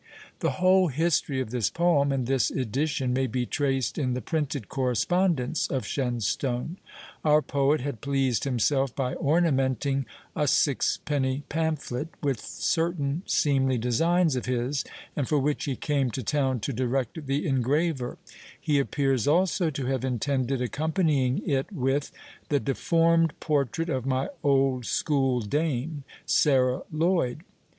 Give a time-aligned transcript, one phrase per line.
[0.39, 4.67] The whole history of this poem, and this edition, may be traced in the printed
[4.67, 6.77] correspondence of Shenstone.
[7.23, 14.47] Our poet had pleased himself by ornamenting "A sixpenny pamphlet," with certain "seemly" designs of
[14.47, 14.83] his,
[15.15, 18.17] and for which he came to town to direct the engraver;
[18.59, 22.11] he appears also to have intended accompanying it with
[22.49, 27.43] "The deformed portrait of my old school dame, Sarah Lloyd."